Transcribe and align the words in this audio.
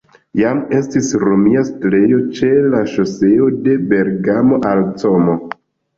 Jam 0.39 0.61
estis 0.77 1.09
romia 1.23 1.61
setlejo 1.67 2.19
ĉe 2.39 2.49
la 2.77 2.81
ŝoseo 2.95 3.51
de 3.69 3.77
Bergamo 3.93 4.63
al 4.71 4.83
Como. 5.03 5.37